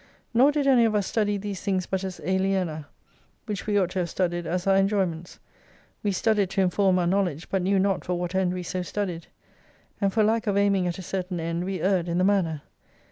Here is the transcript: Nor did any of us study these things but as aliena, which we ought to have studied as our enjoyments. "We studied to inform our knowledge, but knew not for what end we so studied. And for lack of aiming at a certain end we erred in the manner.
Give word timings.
Nor 0.33 0.51
did 0.51 0.65
any 0.65 0.83
of 0.85 0.95
us 0.95 1.05
study 1.05 1.37
these 1.37 1.61
things 1.61 1.85
but 1.85 2.03
as 2.03 2.19
aliena, 2.21 2.87
which 3.45 3.67
we 3.67 3.77
ought 3.77 3.91
to 3.91 3.99
have 3.99 4.09
studied 4.09 4.47
as 4.47 4.65
our 4.65 4.75
enjoyments. 4.75 5.37
"We 6.01 6.11
studied 6.11 6.49
to 6.49 6.61
inform 6.61 6.97
our 6.97 7.05
knowledge, 7.05 7.49
but 7.49 7.61
knew 7.61 7.77
not 7.77 8.03
for 8.03 8.15
what 8.15 8.33
end 8.33 8.51
we 8.55 8.63
so 8.63 8.81
studied. 8.81 9.27
And 10.01 10.11
for 10.11 10.23
lack 10.23 10.47
of 10.47 10.57
aiming 10.57 10.87
at 10.87 10.97
a 10.97 11.03
certain 11.03 11.39
end 11.39 11.65
we 11.65 11.81
erred 11.81 12.07
in 12.09 12.17
the 12.17 12.23
manner. 12.23 12.63